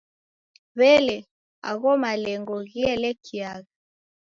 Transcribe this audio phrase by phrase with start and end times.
[0.77, 1.27] W'elee,
[1.69, 3.67] agho malengo ghielekiagha?